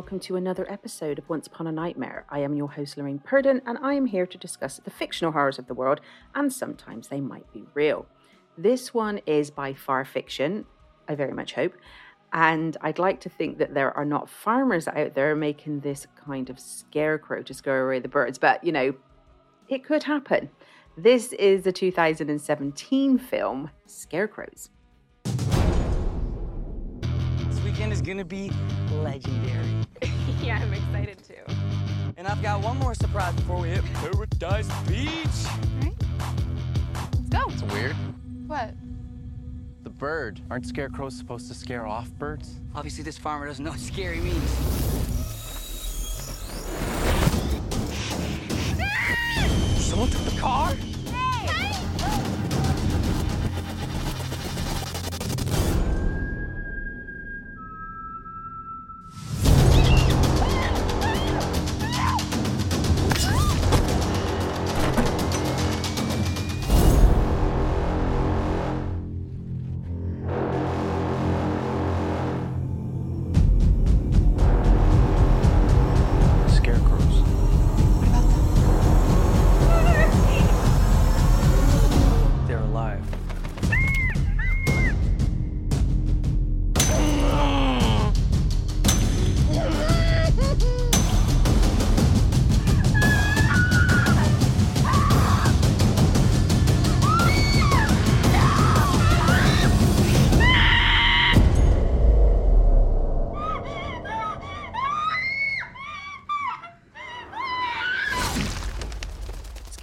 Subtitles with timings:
[0.00, 2.24] Welcome to another episode of Once Upon a Nightmare.
[2.30, 5.58] I am your host, Lorraine Purdon, and I am here to discuss the fictional horrors
[5.58, 6.00] of the world,
[6.34, 8.06] and sometimes they might be real.
[8.56, 10.64] This one is by far fiction,
[11.06, 11.74] I very much hope,
[12.32, 16.48] and I'd like to think that there are not farmers out there making this kind
[16.48, 18.94] of scarecrow to scare away the birds, but you know,
[19.68, 20.48] it could happen.
[20.96, 24.70] This is the 2017 film Scarecrows.
[27.80, 28.50] Weekend is gonna be
[28.92, 29.86] legendary.
[30.42, 31.54] yeah, I'm excited too.
[32.18, 35.08] And I've got one more surprise before we hit Paradise Beach.
[35.80, 35.94] Right?
[37.14, 37.40] Let's go.
[37.48, 37.96] It's weird.
[38.46, 38.74] What?
[39.82, 40.42] The bird.
[40.50, 42.60] Aren't scarecrows supposed to scare off birds?
[42.74, 44.56] Obviously, this farmer doesn't know what scary means.
[48.78, 49.76] Ah!
[49.78, 50.74] Someone took the car?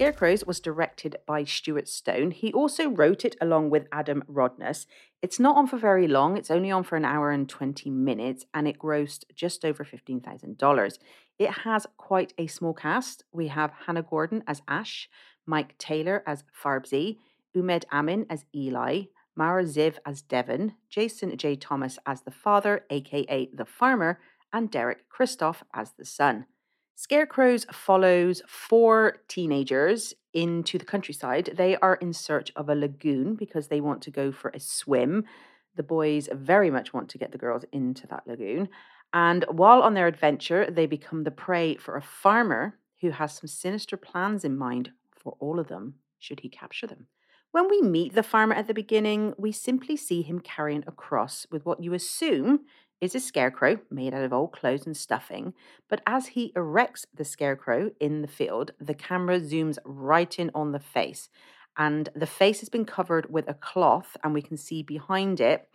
[0.08, 2.32] Scarecrows was directed by Stuart Stone.
[2.32, 4.88] He also wrote it along with Adam Rodness.
[5.22, 8.46] It's not on for very long, it's only on for an hour and 20 minutes,
[8.54, 10.98] and it grossed just over $15,000.
[11.38, 13.26] It has quite a small cast.
[13.34, 15.10] We have Hannah Gordon as Ash,
[15.46, 17.18] Mike Taylor as Farbsy,
[17.54, 21.58] Umed Amin as Eli, Mara Ziv as Devon, Jason J.
[21.58, 24.22] Thomas as the father, aka the farmer,
[24.54, 26.46] and Derek Christoph as the son.
[27.00, 31.54] Scarecrows follows four teenagers into the countryside.
[31.56, 35.24] They are in search of a lagoon because they want to go for a swim.
[35.76, 38.70] The boys very much want to get the girls into that lagoon.
[39.14, 43.48] And while on their adventure, they become the prey for a farmer who has some
[43.48, 47.06] sinister plans in mind for all of them, should he capture them.
[47.52, 51.46] When we meet the farmer at the beginning, we simply see him carrying a cross
[51.52, 52.62] with what you assume
[53.00, 55.54] is a scarecrow made out of old clothes and stuffing.
[55.90, 60.72] But as he erects the scarecrow in the field, the camera zooms right in on
[60.72, 61.30] the face.
[61.78, 65.70] And the face has been covered with a cloth, and we can see behind it,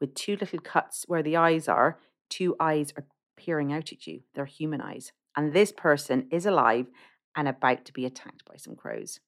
[0.00, 1.98] with two little cuts where the eyes are,
[2.28, 4.20] two eyes are peering out at you.
[4.34, 5.12] They're human eyes.
[5.34, 6.86] And this person is alive
[7.34, 9.20] and about to be attacked by some crows.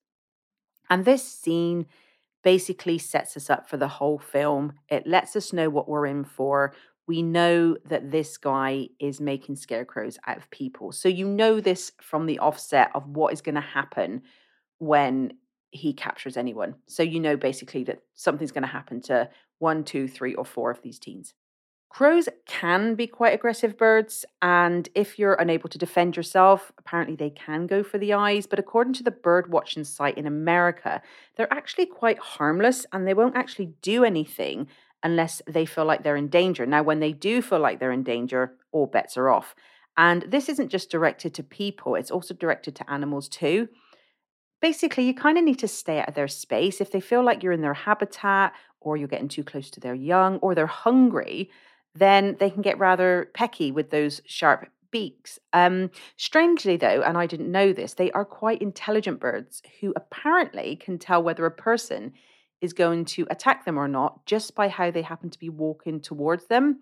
[0.90, 1.86] And this scene
[2.42, 4.74] basically sets us up for the whole film.
[4.88, 6.72] It lets us know what we're in for.
[7.08, 10.92] We know that this guy is making scarecrows out of people.
[10.92, 14.22] So you know this from the offset of what is going to happen
[14.78, 15.32] when
[15.70, 16.74] he captures anyone.
[16.86, 20.70] So you know basically that something's going to happen to one, two, three, or four
[20.70, 21.34] of these teens.
[21.90, 27.30] Crows can be quite aggressive birds, and if you're unable to defend yourself, apparently they
[27.30, 28.46] can go for the eyes.
[28.46, 31.00] But according to the bird watching site in America,
[31.36, 34.68] they're actually quite harmless and they won't actually do anything
[35.02, 36.66] unless they feel like they're in danger.
[36.66, 39.54] Now, when they do feel like they're in danger, all bets are off.
[39.96, 43.68] And this isn't just directed to people, it's also directed to animals too.
[44.60, 46.80] Basically, you kind of need to stay out of their space.
[46.80, 49.94] If they feel like you're in their habitat, or you're getting too close to their
[49.94, 51.50] young, or they're hungry,
[51.94, 55.38] then they can get rather pecky with those sharp beaks.
[55.52, 60.76] Um, strangely, though, and I didn't know this, they are quite intelligent birds who apparently
[60.76, 62.12] can tell whether a person
[62.60, 66.00] is going to attack them or not just by how they happen to be walking
[66.00, 66.80] towards them.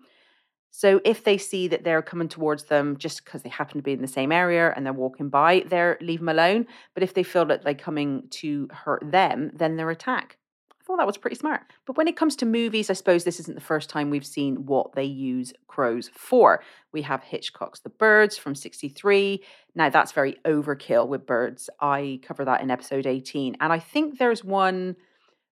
[0.69, 3.93] So if they see that they're coming towards them just because they happen to be
[3.93, 6.67] in the same area and they're walking by, they're leave them alone.
[6.93, 10.37] But if they feel that they're coming to hurt them, then they're attack.
[10.71, 11.61] I thought that was pretty smart.
[11.85, 14.65] But when it comes to movies, I suppose this isn't the first time we've seen
[14.65, 16.63] what they use crows for.
[16.93, 19.43] We have Hitchcock's The Birds from 63.
[19.75, 21.69] Now that's very overkill with birds.
[21.81, 23.57] I cover that in episode 18.
[23.59, 24.95] And I think there's one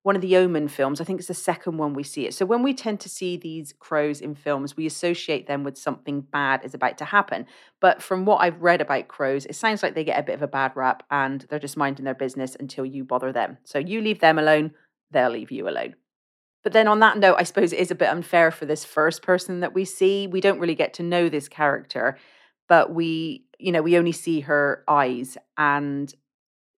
[0.06, 1.02] one of the Omen films.
[1.02, 2.36] I think it's the second one we see it.
[2.36, 6.22] So when we tend to see these crows in films, we associate them with something
[6.22, 7.48] bad is about to happen.
[7.82, 10.44] But from what I've read about crows, it sounds like they get a bit of
[10.44, 13.58] a bad rap and they're just minding their business until you bother them.
[13.64, 14.76] So you leave them alone,
[15.10, 15.96] they'll leave you alone.
[16.64, 19.24] But then on that note, I suppose it is a bit unfair for this first
[19.24, 20.28] person that we see.
[20.28, 22.20] We don't really get to know this character,
[22.70, 26.14] but we, you know, we only see her eyes and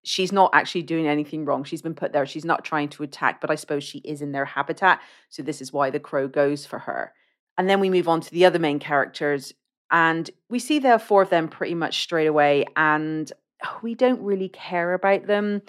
[0.06, 1.64] she's not actually doing anything wrong.
[1.64, 2.26] She's been put there.
[2.26, 5.00] She's not trying to attack, but I suppose she is in their habitat.
[5.28, 7.12] So this is why the crow goes for her.
[7.58, 9.52] And then we move on to the other main characters
[9.90, 13.32] and we see there are four of them pretty much straight away and
[13.82, 15.62] we don't really care about them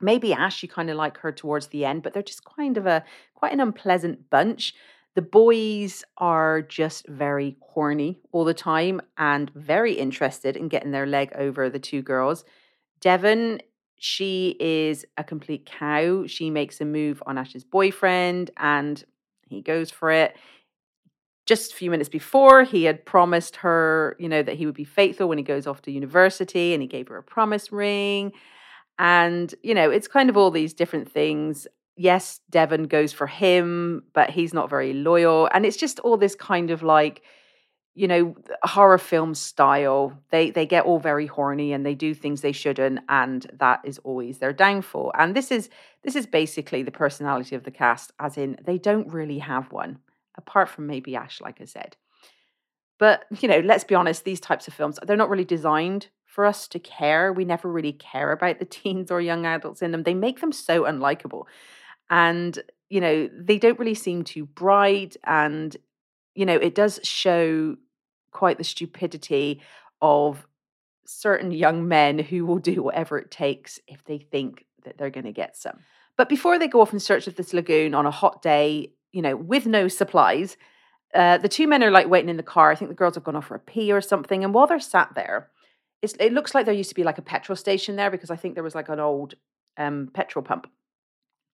[0.00, 2.86] maybe Ash, you kind of like her towards the end, but they're just kind of
[2.86, 3.04] a
[3.34, 4.74] quite an unpleasant bunch.
[5.14, 11.06] The boys are just very horny all the time and very interested in getting their
[11.06, 12.44] leg over the two girls.
[13.00, 13.60] Devon,
[14.02, 16.26] she is a complete cow.
[16.26, 19.04] She makes a move on Ash's boyfriend and
[19.46, 20.34] he goes for it.
[21.44, 24.84] Just a few minutes before, he had promised her, you know, that he would be
[24.84, 28.32] faithful when he goes off to university and he gave her a promise ring.
[28.98, 31.66] And, you know, it's kind of all these different things.
[31.98, 35.50] Yes, Devon goes for him, but he's not very loyal.
[35.52, 37.20] And it's just all this kind of like,
[38.00, 40.18] you know, horror film style.
[40.30, 43.98] They they get all very horny and they do things they shouldn't, and that is
[43.98, 45.12] always their downfall.
[45.18, 45.68] And this is
[46.02, 49.98] this is basically the personality of the cast, as in they don't really have one,
[50.38, 51.98] apart from maybe Ash, like I said.
[52.98, 56.46] But you know, let's be honest, these types of films, they're not really designed for
[56.46, 57.34] us to care.
[57.34, 60.04] We never really care about the teens or young adults in them.
[60.04, 61.44] They make them so unlikable.
[62.08, 62.58] And,
[62.88, 65.18] you know, they don't really seem too bright.
[65.24, 65.76] And,
[66.34, 67.76] you know, it does show
[68.30, 69.60] quite the stupidity
[70.00, 70.46] of
[71.06, 75.24] certain young men who will do whatever it takes if they think that they're going
[75.24, 75.78] to get some.
[76.16, 79.22] But before they go off in search of this lagoon on a hot day, you
[79.22, 80.56] know, with no supplies,
[81.14, 82.70] uh, the two men are like waiting in the car.
[82.70, 84.44] I think the girls have gone off for a pee or something.
[84.44, 85.50] And while they're sat there,
[86.02, 88.54] it looks like there used to be like a petrol station there because I think
[88.54, 89.34] there was like an old
[89.76, 90.66] um, petrol pump.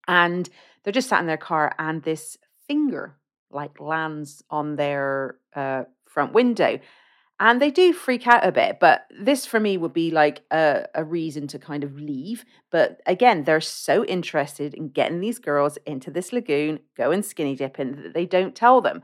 [0.07, 0.49] And
[0.83, 3.17] they're just sat in their car, and this finger
[3.51, 5.83] like lands on their uh,
[6.17, 6.79] front window.
[7.39, 10.85] And they do freak out a bit, but this for me would be like a,
[10.95, 12.43] a reason to kind of leave.
[12.71, 18.01] But again, they're so interested in getting these girls into this lagoon, going skinny dipping,
[18.01, 19.03] that they don't tell them.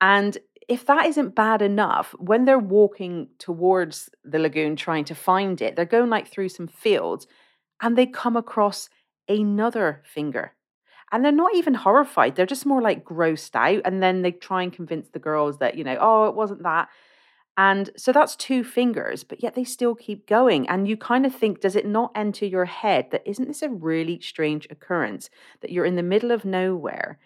[0.00, 0.36] And
[0.68, 5.76] if that isn't bad enough, when they're walking towards the lagoon trying to find it,
[5.76, 7.28] they're going like through some fields
[7.80, 8.88] and they come across
[9.28, 10.54] another finger.
[11.10, 12.36] And they're not even horrified.
[12.36, 13.82] They're just more like grossed out.
[13.84, 16.88] And then they try and convince the girls that, you know, oh, it wasn't that.
[17.56, 20.68] And so that's two fingers, but yet they still keep going.
[20.68, 23.68] And you kind of think, does it not enter your head that isn't this a
[23.68, 25.28] really strange occurrence
[25.60, 27.18] that you're in the middle of nowhere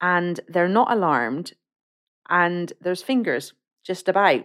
[0.00, 1.54] and they're not alarmed
[2.28, 3.54] and there's fingers
[3.84, 4.44] just about.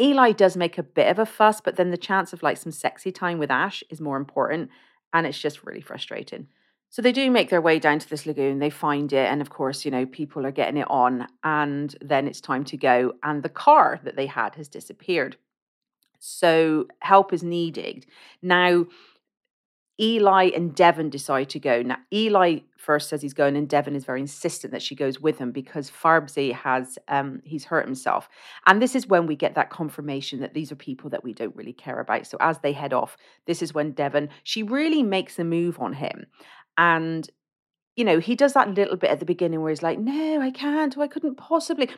[0.00, 2.72] Eli does make a bit of a fuss, but then the chance of like some
[2.72, 4.70] sexy time with Ash is more important,
[5.12, 6.48] and it's just really frustrating.
[6.88, 9.50] So they do make their way down to this lagoon, they find it, and of
[9.50, 13.42] course, you know, people are getting it on, and then it's time to go, and
[13.42, 15.36] the car that they had has disappeared.
[16.18, 18.06] So help is needed.
[18.40, 18.86] Now,
[19.98, 21.80] Eli and Devon decide to go.
[21.82, 25.38] Now, Eli first says he's going, and Devon is very insistent that she goes with
[25.38, 28.28] him because Farbsy has um, he's hurt himself.
[28.66, 31.56] And this is when we get that confirmation that these are people that we don't
[31.56, 32.26] really care about.
[32.26, 35.94] So as they head off, this is when Devon she really makes a move on
[35.94, 36.26] him,
[36.78, 37.28] and
[37.96, 40.50] you know he does that little bit at the beginning where he's like, "No, I
[40.50, 40.96] can't.
[40.98, 41.88] I couldn't possibly."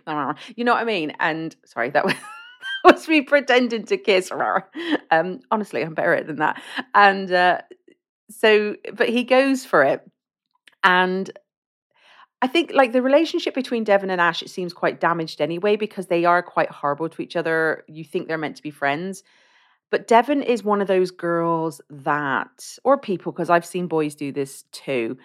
[0.57, 1.13] You know what I mean?
[1.21, 2.15] And sorry, that was.
[2.85, 4.31] was me pretending to kiss.
[5.11, 6.63] Um, honestly, I'm better than that.
[6.95, 7.61] And uh,
[8.31, 10.09] so but he goes for it
[10.85, 11.31] and
[12.41, 16.07] I think like the relationship between Devon and Ash it seems quite damaged anyway because
[16.07, 17.85] they are quite horrible to each other.
[17.89, 19.25] You think they're meant to be friends.
[19.91, 24.33] But Devon is one of those girls that or people because I've seen boys do
[24.33, 25.17] this too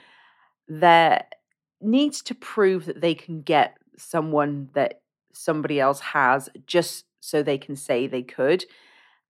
[0.68, 1.36] that
[1.82, 5.02] needs to prove that they can get someone that
[5.34, 8.66] somebody else has just so they can say they could.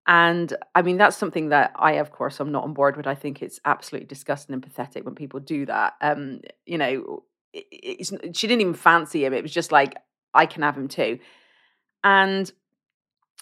[0.06, 3.08] And I mean, that's something that I, of course, I'm not on board with.
[3.08, 5.94] I think it's absolutely disgusting and pathetic when people do that.
[6.02, 7.24] Um, you know,
[7.54, 9.34] it, she didn't even fancy him.
[9.34, 9.96] It was just like,
[10.34, 11.20] I can have him too.
[12.04, 12.52] And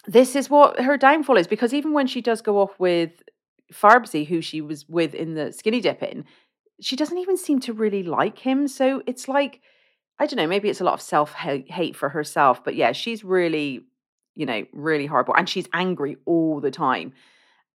[0.06, 3.22] this is what her downfall is because even when she does go off with
[3.72, 6.24] Farbsy, who she was with in the skinny dipping,
[6.80, 8.66] she doesn't even seem to really like him.
[8.68, 9.60] So it's like,
[10.18, 12.64] I don't know, maybe it's a lot of self hate for herself.
[12.64, 13.84] But yeah, she's really
[14.34, 15.34] you know, really horrible.
[15.36, 17.12] And she's angry all the time.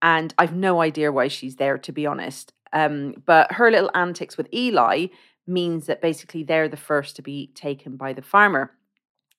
[0.01, 2.53] And I've no idea why she's there, to be honest.
[2.73, 5.07] Um, but her little antics with Eli
[5.45, 8.71] means that basically they're the first to be taken by the farmer.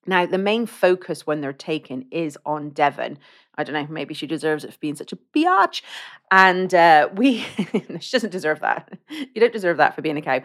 [0.09, 3.19] Now, the main focus when they're taken is on Devon.
[3.57, 5.83] I don't know, maybe she deserves it for being such a biatch.
[6.31, 7.41] And uh, we,
[8.01, 8.99] she doesn't deserve that.
[9.11, 10.41] You don't deserve that for being a cow.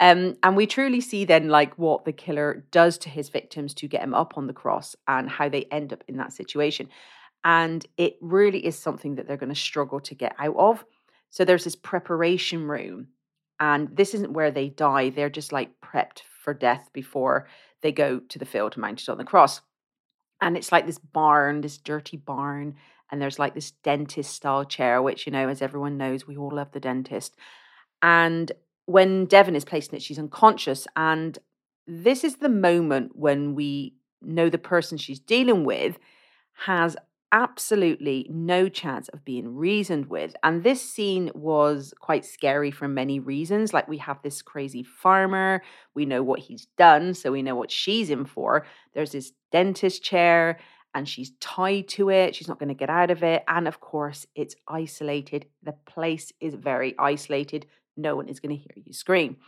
[0.00, 3.86] Um, and we truly see then like what the killer does to his victims to
[3.86, 6.88] get him up on the cross and how they end up in that situation.
[7.44, 10.84] And it really is something that they're going to struggle to get out of.
[11.30, 13.08] So there's this preparation room,
[13.60, 15.10] and this isn't where they die.
[15.10, 17.46] They're just like prepped for death before
[17.84, 19.60] they go to the field mounted on the cross.
[20.40, 22.76] And it's like this barn, this dirty barn,
[23.12, 26.50] and there's like this dentist style chair, which, you know, as everyone knows, we all
[26.50, 27.36] love the dentist.
[28.02, 28.50] And
[28.86, 30.86] when Devon is placed in it, she's unconscious.
[30.96, 31.38] And
[31.86, 35.98] this is the moment when we know the person she's dealing with
[36.64, 36.96] has
[37.34, 40.36] absolutely no chance of being reasoned with.
[40.44, 43.74] And this scene was quite scary for many reasons.
[43.74, 45.60] Like, we have this crazy farmer,
[45.94, 48.64] we know what he's done, so we know what she's in for.
[48.94, 50.60] There's this dentist chair,
[50.94, 52.36] and she's tied to it.
[52.36, 53.42] She's not going to get out of it.
[53.48, 55.46] And of course, it's isolated.
[55.64, 57.66] The place is very isolated.
[57.96, 59.38] No one is going to hear you scream.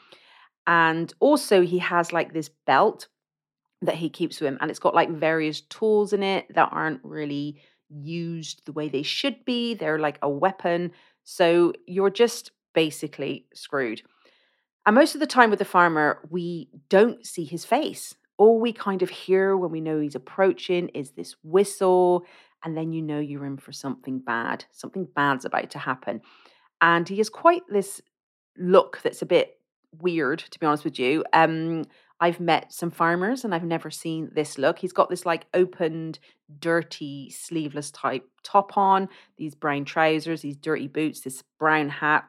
[0.66, 3.06] And also, he has like this belt
[3.82, 7.00] that he keeps with him, and it's got like various tools in it that aren't
[7.04, 9.74] really used the way they should be.
[9.74, 10.92] They're like a weapon.
[11.24, 14.02] So you're just basically screwed.
[14.86, 18.14] And most of the time with the farmer, we don't see his face.
[18.38, 22.24] All we kind of hear when we know he's approaching is this whistle,
[22.64, 24.64] and then you know you're in for something bad.
[24.70, 26.20] Something bad's about to happen.
[26.80, 28.00] And he has quite this
[28.58, 29.58] look that's a bit
[30.00, 31.24] weird, to be honest with you.
[31.32, 31.84] Um,
[32.18, 34.78] I've met some farmers and I've never seen this look.
[34.78, 36.18] He's got this like opened,
[36.60, 42.24] dirty, sleeveless type top on, these brown trousers, these dirty boots, this brown hat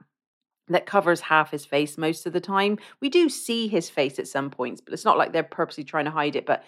[0.67, 2.77] that covers half his face most of the time.
[2.99, 6.05] We do see his face at some points, but it's not like they're purposely trying
[6.05, 6.63] to hide it, but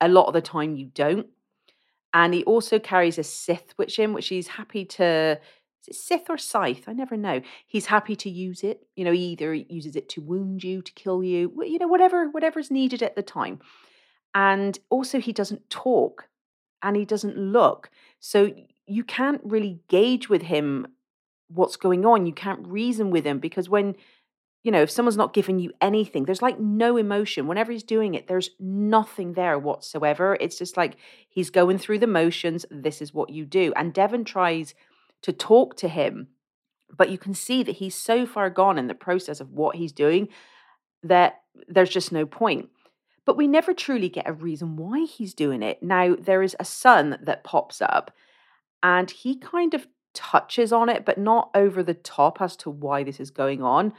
[0.00, 1.26] a lot of the time you don't.
[2.12, 5.40] And he also carries a scythe with him, which he's happy to
[5.82, 6.84] is it scythe or scythe?
[6.86, 7.40] I never know.
[7.66, 8.86] He's happy to use it.
[8.96, 12.28] You know, he either uses it to wound you, to kill you, you know, whatever,
[12.28, 13.60] whatever's needed at the time.
[14.34, 16.28] And also he doesn't talk
[16.82, 17.90] and he doesn't look.
[18.20, 18.52] So
[18.86, 20.88] you can't really gauge with him
[21.48, 22.26] what's going on.
[22.26, 23.96] You can't reason with him because when
[24.62, 27.46] you know, if someone's not giving you anything, there's like no emotion.
[27.46, 30.36] Whenever he's doing it, there's nothing there whatsoever.
[30.38, 30.96] It's just like
[31.30, 32.66] he's going through the motions.
[32.70, 33.72] This is what you do.
[33.74, 34.74] And Devon tries
[35.22, 36.28] to talk to him.
[36.94, 39.92] But you can see that he's so far gone in the process of what he's
[39.92, 40.28] doing
[41.02, 42.68] that there's just no point.
[43.24, 45.82] But we never truly get a reason why he's doing it.
[45.82, 48.10] Now, there is a son that pops up,
[48.82, 53.04] and he kind of touches on it, but not over the top as to why
[53.04, 53.92] this is going on.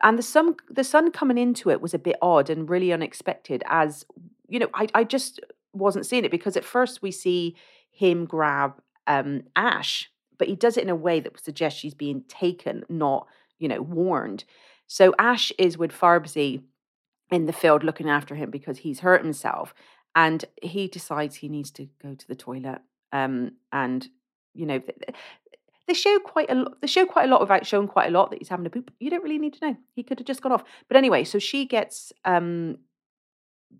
[0.00, 3.64] And the son, the son coming into it was a bit odd and really unexpected.
[3.66, 4.04] As
[4.48, 5.40] you know, I, I just
[5.72, 7.56] wasn't seeing it because at first we see
[7.90, 8.74] him grab
[9.06, 13.26] um, Ash but he does it in a way that suggests she's being taken, not,
[13.58, 14.44] you know, warned.
[14.86, 16.62] So Ash is with Farbsy
[17.30, 19.74] in the field looking after him because he's hurt himself.
[20.14, 22.80] And he decides he needs to go to the toilet.
[23.12, 24.08] Um, and,
[24.54, 24.80] you know,
[25.86, 26.80] they show quite a lot.
[26.80, 28.90] They show quite a lot without showing quite a lot that he's having a poop.
[28.98, 29.76] You don't really need to know.
[29.94, 30.64] He could have just gone off.
[30.88, 32.78] But anyway, so she gets um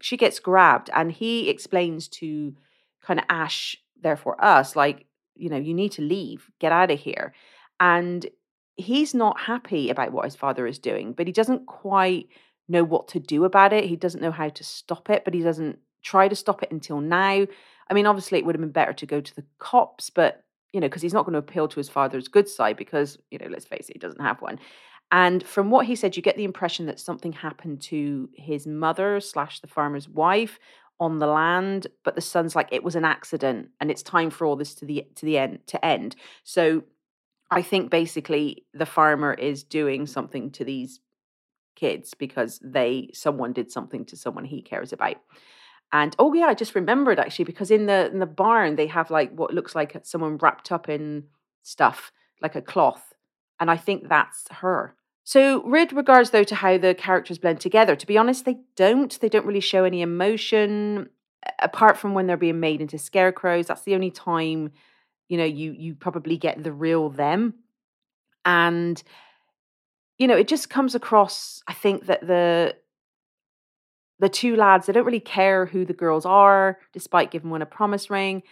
[0.00, 2.54] she gets grabbed and he explains to
[3.02, 5.06] kind of Ash, therefore us, like
[5.38, 7.32] you know, you need to leave, get out of here.
[7.80, 8.26] And
[8.76, 12.28] he's not happy about what his father is doing, but he doesn't quite
[12.68, 13.84] know what to do about it.
[13.84, 17.00] He doesn't know how to stop it, but he doesn't try to stop it until
[17.00, 17.46] now.
[17.90, 20.80] I mean, obviously, it would have been better to go to the cops, but, you
[20.80, 23.48] know, because he's not going to appeal to his father's good side because, you know,
[23.50, 24.58] let's face it, he doesn't have one.
[25.10, 29.20] And from what he said, you get the impression that something happened to his mother
[29.20, 30.58] slash the farmer's wife,
[31.00, 34.46] on the land but the son's like it was an accident and it's time for
[34.46, 36.16] all this to the to the end to end.
[36.44, 36.84] So
[37.50, 41.00] i think basically the farmer is doing something to these
[41.76, 45.16] kids because they someone did something to someone he cares about.
[45.92, 49.10] And oh yeah i just remembered actually because in the in the barn they have
[49.10, 51.24] like what looks like someone wrapped up in
[51.62, 52.12] stuff
[52.42, 53.14] like a cloth
[53.58, 54.94] and i think that's her
[55.28, 59.20] so, with regards though to how the characters blend together, to be honest, they don't.
[59.20, 61.10] They don't really show any emotion
[61.58, 63.66] apart from when they're being made into scarecrows.
[63.66, 64.72] That's the only time,
[65.28, 67.56] you know, you you probably get the real them.
[68.46, 69.02] And
[70.16, 72.76] you know, it just comes across, I think that the
[74.20, 77.66] the two lads, they don't really care who the girls are, despite giving one a
[77.66, 78.44] promise ring.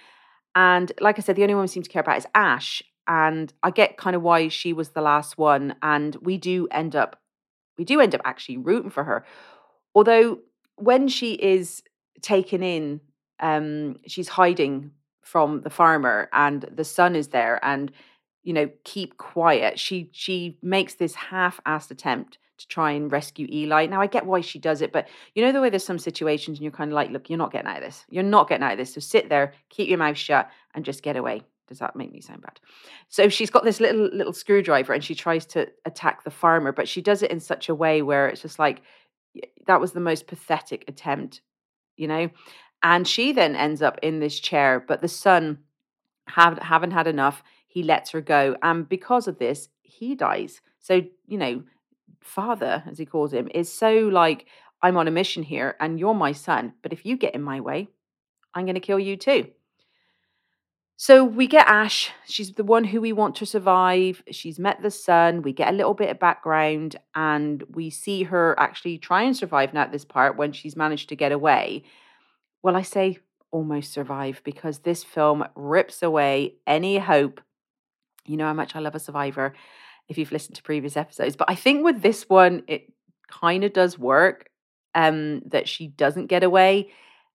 [0.55, 3.53] And like I said, the only one we seem to care about is Ash and
[3.63, 5.75] I get kind of why she was the last one.
[5.83, 7.21] And we do end up,
[7.79, 9.25] we do end up actually rooting for her.
[9.95, 10.39] Although
[10.77, 11.83] when she is
[12.23, 13.01] taken in
[13.41, 17.93] um, she's hiding from the farmer, and the son is there, and
[18.43, 19.79] you know, keep quiet.
[19.79, 23.87] She she makes this half-assed attempt to try and rescue Eli.
[23.87, 26.59] Now I get why she does it, but you know the way there's some situations
[26.59, 28.05] and you're kind of like, look, you're not getting out of this.
[28.09, 28.95] You're not getting out of this.
[28.95, 31.43] So sit there, keep your mouth shut, and just get away.
[31.67, 32.61] Does that make me sound bad?
[33.09, 36.89] So she's got this little little screwdriver and she tries to attack the farmer, but
[36.89, 38.83] she does it in such a way where it's just like
[39.67, 41.41] that was the most pathetic attempt,
[41.97, 42.31] you know.
[42.83, 45.59] And she then ends up in this chair, but the son
[46.29, 47.43] have, haven't had enough.
[47.67, 50.61] He lets her go, and because of this, he dies.
[50.79, 51.63] So you know,
[52.21, 54.47] father, as he calls him, is so like,
[54.83, 56.75] I'm on a mission here, and you're my son.
[56.83, 57.89] But if you get in my way,
[58.55, 59.49] I'm going to kill you too.
[60.99, 62.11] So we get Ash.
[62.27, 64.23] She's the one who we want to survive.
[64.31, 65.43] She's met the son.
[65.43, 69.75] We get a little bit of background and we see her actually try and survive
[69.75, 71.85] now at this part when she's managed to get away.
[72.63, 73.19] Well, I say
[73.51, 77.43] almost survive because this film rips away any hope.
[78.25, 79.53] You know how much I love a survivor
[80.09, 81.37] if you've listened to previous episodes.
[81.37, 82.91] But I think with this one, it
[83.29, 84.49] kind of does work
[84.95, 86.91] um, that she doesn't get away.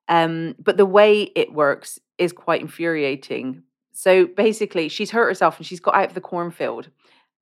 [0.07, 3.63] Um, but the way it works is quite infuriating.
[3.91, 6.89] So basically, she's hurt herself and she's got out of the cornfield,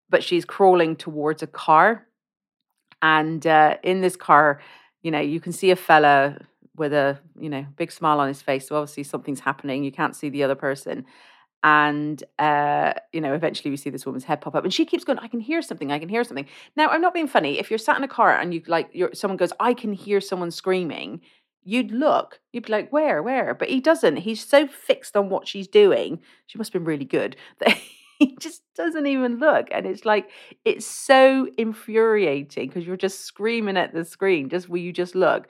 [0.09, 2.07] but she's crawling towards a car.
[3.01, 4.61] And uh, in this car,
[5.03, 6.39] you know, you can see a fella
[6.75, 8.67] with a, you know, big smile on his face.
[8.67, 9.83] So obviously something's happening.
[9.83, 11.05] You can't see the other person.
[11.61, 15.03] And, uh, you know, eventually we see this woman's head pop up and she keeps
[15.03, 15.91] going, I can hear something.
[15.91, 16.47] I can hear something.
[16.77, 17.59] Now, I'm not being funny.
[17.59, 20.51] If you're sat in a car and you like, someone goes, I can hear someone
[20.51, 21.21] screaming,
[21.63, 23.53] you'd look, you'd be like, where, where?
[23.53, 24.17] But he doesn't.
[24.17, 26.21] He's so fixed on what she's doing.
[26.47, 27.77] She must have been really good that
[28.19, 29.67] he just doesn't even look.
[29.71, 30.29] And it's like,
[30.65, 34.49] it's so infuriating because you're just screaming at the screen.
[34.49, 35.47] Just will you just look?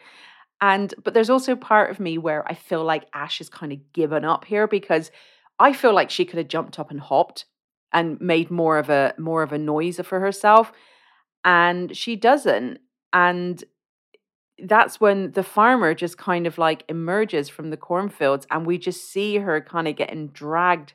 [0.62, 3.94] And, but there's also part of me where I feel like Ash has kind of
[3.94, 5.10] given up here because
[5.58, 7.46] I feel like she could have jumped up and hopped
[7.94, 10.72] and made more of a more of a noise for herself
[11.44, 12.80] and she doesn't
[13.14, 13.64] and
[14.64, 19.12] that's when the farmer just kind of like emerges from the cornfields and we just
[19.12, 20.94] see her kind of getting dragged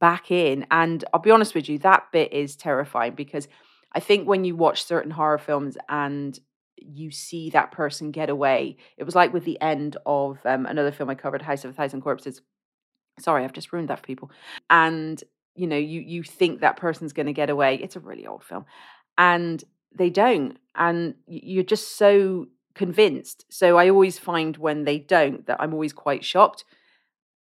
[0.00, 0.66] back in.
[0.70, 3.48] And I'll be honest with you, that bit is terrifying because
[3.92, 6.38] I think when you watch certain horror films and
[6.76, 10.92] you see that person get away, it was like with the end of um, another
[10.92, 12.40] film I covered, House of a Thousand Corpses.
[13.20, 14.30] Sorry, I've just ruined that for people.
[14.68, 15.22] And
[15.54, 17.76] you know, you you think that person's going to get away.
[17.76, 18.64] It's a really old film,
[19.16, 19.62] and
[19.96, 23.46] they don't, and you're just so convinced.
[23.48, 26.64] So I always find when they don't that I'm always quite shocked.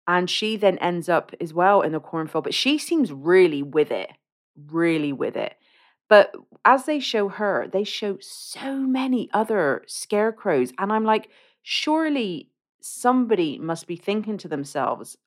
[0.07, 3.91] And she then ends up as well in the cornfield, but she seems really with
[3.91, 4.11] it,
[4.71, 5.55] really with it.
[6.09, 10.73] But as they show her, they show so many other scarecrows.
[10.79, 11.29] And I'm like,
[11.63, 12.49] surely
[12.81, 15.19] somebody must be thinking to themselves,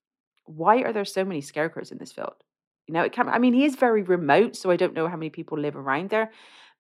[0.46, 2.34] why are there so many scarecrows in this field?
[2.88, 3.30] You know, it can't.
[3.30, 6.10] I mean, he is very remote, so I don't know how many people live around
[6.10, 6.32] there.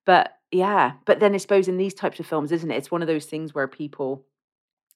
[0.06, 2.78] But yeah, but then I suppose in these types of films, isn't it?
[2.78, 4.26] It's one of those things where people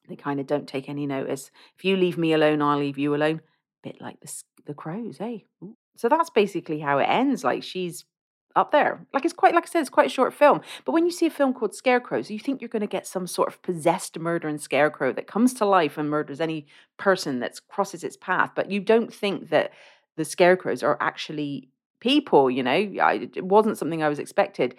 [0.08, 1.50] they kind of don't take any notice.
[1.78, 3.42] If you leave me alone, I'll leave you alone.
[3.84, 4.32] Bit like the
[4.66, 5.40] the crows, eh?
[5.98, 7.44] So that's basically how it ends.
[7.44, 8.06] Like she's
[8.56, 9.06] up there.
[9.14, 10.62] Like it's quite, like I said, it's quite a short film.
[10.86, 13.28] But when you see a film called Scarecrows, you think you're going to get some
[13.28, 16.66] sort of possessed murdering scarecrow that comes to life and murders any
[16.98, 18.52] person that crosses its path.
[18.56, 19.72] But you don't think that
[20.16, 22.50] the scarecrows are actually people.
[22.50, 24.76] You know, I, it wasn't something I was expected.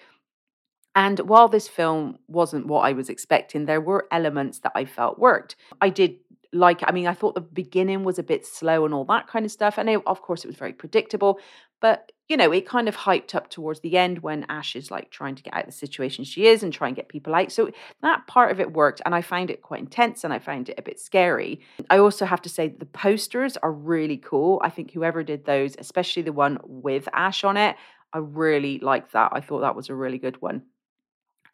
[0.97, 5.19] And while this film wasn't what I was expecting, there were elements that I felt
[5.19, 5.55] worked.
[5.81, 6.17] I did
[6.55, 9.45] like, I mean, I thought the beginning was a bit slow and all that kind
[9.45, 9.77] of stuff.
[9.77, 11.39] And it, of course, it was very predictable.
[11.83, 15.11] But, you know, it kind of hyped up towards the end when Ash is like
[15.11, 17.53] trying to get out of the situation she is and try and get people out.
[17.53, 19.03] So that part of it worked.
[19.05, 21.61] And I found it quite intense and I found it a bit scary.
[21.91, 24.63] I also have to say the posters are really cool.
[24.65, 27.77] I think whoever did those, especially the one with Ash on it,
[28.15, 29.33] I really liked that.
[29.35, 30.63] I thought that was a really good one.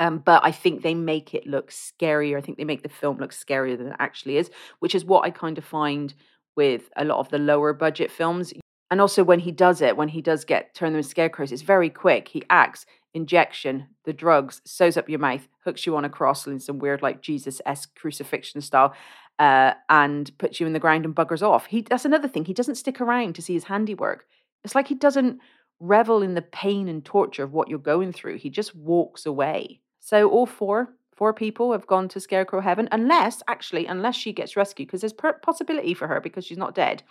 [0.03, 2.37] Um, but I think they make it look scarier.
[2.37, 5.25] I think they make the film look scarier than it actually is, which is what
[5.25, 6.13] I kind of find
[6.57, 8.53] with a lot of the lower budget films.
[8.91, 11.89] And also when he does it, when he does get turn them scarecrows, it's very
[11.89, 12.27] quick.
[12.27, 12.85] He acts,
[13.15, 17.01] injection, the drugs, sews up your mouth, hooks you on a cross in some weird
[17.01, 18.95] like Jesus-esque crucifixion style,
[19.39, 21.67] uh, and puts you in the ground and buggers off.
[21.67, 22.45] He that's another thing.
[22.45, 24.27] He doesn't stick around to see his handiwork.
[24.65, 25.39] It's like he doesn't
[25.79, 28.39] revel in the pain and torture of what you're going through.
[28.39, 29.81] He just walks away.
[30.05, 34.57] So all four four people have gone to Scarecrow Heaven, unless actually, unless she gets
[34.57, 37.05] rescued, because there's per- possibility for her because she's not dead.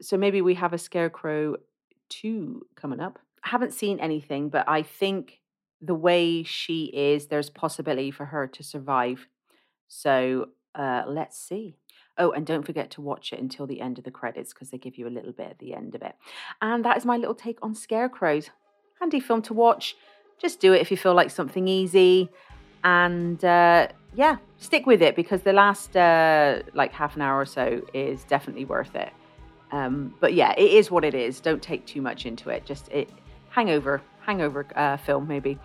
[0.00, 1.56] So maybe we have a Scarecrow
[2.08, 3.18] two coming up.
[3.44, 5.40] I haven't seen anything, but I think
[5.82, 9.26] the way she is, there's possibility for her to survive.
[9.88, 11.76] So uh, let's see.
[12.16, 14.78] Oh, and don't forget to watch it until the end of the credits because they
[14.78, 16.14] give you a little bit at the end of it.
[16.62, 18.48] And that is my little take on Scarecrows.
[19.00, 19.96] Handy film to watch.
[20.40, 22.30] Just do it if you feel like something easy.
[22.82, 27.46] And uh, yeah, stick with it because the last uh, like half an hour or
[27.46, 29.12] so is definitely worth it.
[29.72, 31.40] Um, but yeah, it is what it is.
[31.40, 32.64] Don't take too much into it.
[32.64, 33.10] Just it
[33.50, 35.58] hangover, hangover uh, film maybe.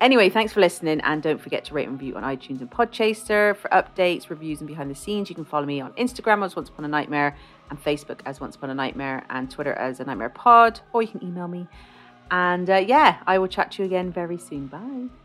[0.00, 3.54] Anyway, thanks for listening, and don't forget to rate and review on iTunes and Podchaser
[3.54, 5.28] for updates, reviews, and behind the scenes.
[5.28, 7.36] You can follow me on Instagram as Once Upon a Nightmare,
[7.70, 11.08] and Facebook as Once Upon a Nightmare, and Twitter as a Nightmare Pod, or you
[11.08, 11.68] can email me.
[12.32, 14.66] And uh, yeah, I will chat to you again very soon.
[14.66, 15.21] Bye.